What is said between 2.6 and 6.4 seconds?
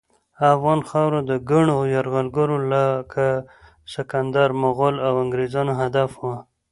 لکه سکندر، مغل، او انګریزانو هدف وه.